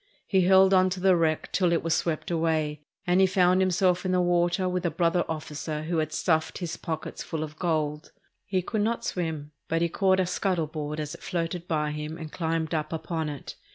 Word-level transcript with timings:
He 0.25 0.41
held 0.45 0.73
on 0.73 0.89
to 0.89 0.99
the 0.99 1.15
wreck 1.15 1.51
till 1.51 1.71
it 1.71 1.83
was 1.83 1.93
swept 1.93 2.31
away, 2.31 2.81
and 3.05 3.21
he 3.21 3.27
found 3.27 3.61
himself 3.61 4.03
in 4.03 4.11
the 4.11 4.19
water 4.19 4.67
with 4.67 4.83
a 4.83 4.89
brother 4.89 5.23
officer 5.29 5.83
who 5.83 5.99
had 5.99 6.11
stuffed 6.11 6.57
his 6.57 6.75
pockets 6.75 7.21
full 7.21 7.43
of 7.43 7.59
gold. 7.59 8.11
He 8.47 8.63
could 8.63 8.81
not 8.81 9.05
swim, 9.05 9.51
but 9.69 9.83
he 9.83 9.89
caught 9.89 10.19
a 10.19 10.25
scuttle 10.25 10.65
board 10.65 10.99
as 10.99 11.13
it 11.13 11.21
floated 11.21 11.67
by 11.67 11.91
him 11.91 12.17
and 12.17 12.31
climbed 12.31 12.73
up 12.73 12.91
upon 12.91 13.29
it. 13.29 13.53